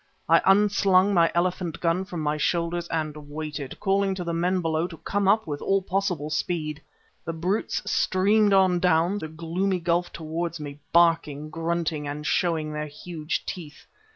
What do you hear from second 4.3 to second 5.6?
men below to come up